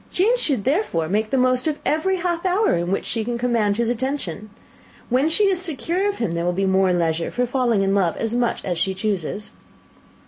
[0.11, 3.77] Jane should therefore make the most of every half hour in which she can command
[3.77, 4.49] his attention.
[5.09, 8.33] When she is secure of him, there will be leisure for falling in love as
[8.33, 9.51] much as she chooses."